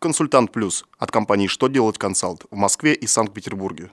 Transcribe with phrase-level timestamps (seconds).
[0.00, 3.90] Консультант Плюс от компании «Что делать консалт» в Москве и Санкт-Петербурге.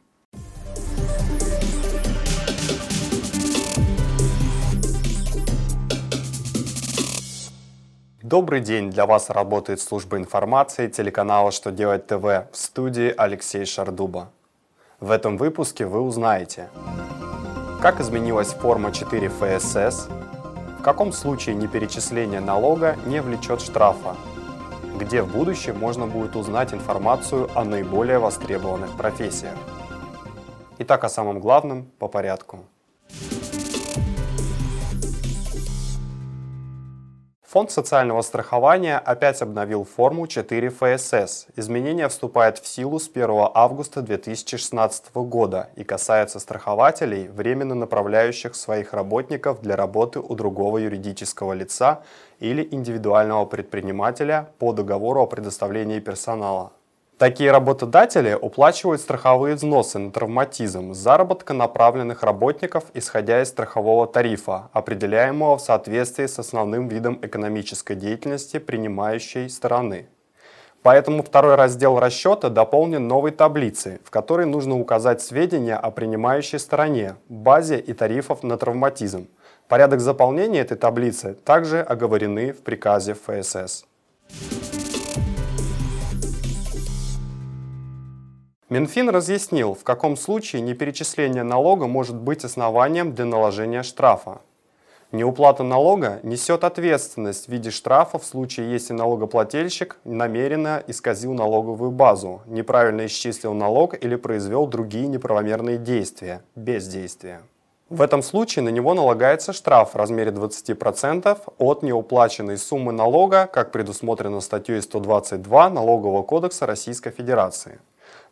[8.21, 8.91] Добрый день!
[8.91, 14.29] Для вас работает служба информации телеканала «Что делать ТВ» в студии Алексей Шардуба.
[14.99, 16.69] В этом выпуске вы узнаете,
[17.81, 20.07] как изменилась форма 4 ФСС,
[20.77, 24.15] в каком случае неперечисление налога не влечет штрафа,
[24.97, 29.57] где в будущем можно будет узнать информацию о наиболее востребованных профессиях.
[30.79, 32.65] Итак, о самом главном по порядку.
[37.55, 41.47] Фонд социального страхования опять обновил форму 4 ФСС.
[41.55, 48.91] Изменения вступают в силу с 1 августа 2016 года и касаются страхователей, временно направляющих своих
[48.91, 52.03] работников для работы у другого юридического лица
[52.41, 56.73] или индивидуального предпринимателя по договору о предоставлении персонала.
[57.17, 64.69] Такие работодатели уплачивают страховые взносы на травматизм с заработка направленных работников, исходя из страхового тарифа,
[64.73, 70.09] определяемого в соответствии с основным видом экономической деятельности принимающей стороны.
[70.83, 77.15] Поэтому второй раздел расчета дополнен новой таблицей, в которой нужно указать сведения о принимающей стороне,
[77.29, 79.29] базе и тарифов на травматизм.
[79.69, 83.85] Порядок заполнения этой таблицы также оговорены в приказе ФСС.
[88.67, 94.41] Минфин разъяснил, в каком случае неперечисление налога может быть основанием для наложения штрафа.
[95.11, 102.41] Неуплата налога несет ответственность в виде штрафа в случае, если налогоплательщик намеренно исказил налоговую базу,
[102.47, 107.43] неправильно исчислил налог или произвел другие неправомерные действия, бездействия.
[107.91, 113.71] В этом случае на него налагается штраф в размере 20% от неуплаченной суммы налога, как
[113.71, 117.77] предусмотрено статьей 122 Налогового кодекса Российской Федерации.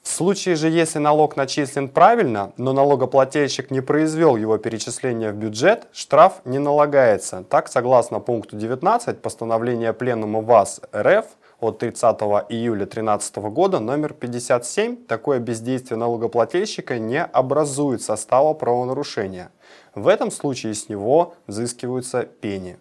[0.04, 5.88] В случае же, если налог начислен правильно, но налогоплательщик не произвел его перечисления в бюджет,
[5.94, 7.44] штраф не налагается.
[7.50, 11.26] Так, согласно пункту 19 постановления Пленума ВАС РФ
[11.62, 12.04] от 30
[12.50, 19.52] июля 2013 года номер 57, такое бездействие налогоплательщика не образует состава правонарушения.
[19.96, 22.78] В этом случае с него взыскиваются пени.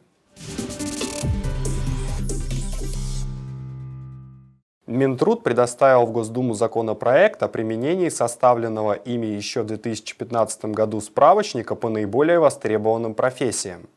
[4.93, 11.89] Минтруд предоставил в Госдуму законопроект о применении составленного ими еще в 2015 году справочника по
[11.89, 13.89] наиболее востребованным профессиям.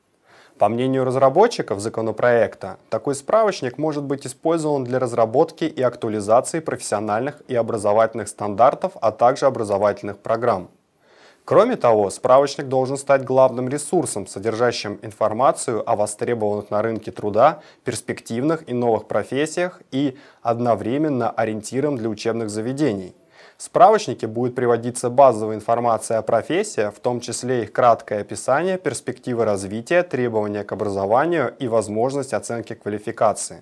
[0.58, 7.56] По мнению разработчиков законопроекта, такой справочник может быть использован для разработки и актуализации профессиональных и
[7.56, 10.70] образовательных стандартов, а также образовательных программ.
[11.46, 18.68] Кроме того, справочник должен стать главным ресурсом, содержащим информацию о востребованных на рынке труда, перспективных
[18.68, 23.16] и новых профессиях и одновременно ориентиром для учебных заведений.
[23.58, 29.46] В справочнике будет приводиться базовая информация о профессиях, в том числе их краткое описание, перспективы
[29.46, 33.62] развития, требования к образованию и возможность оценки квалификации.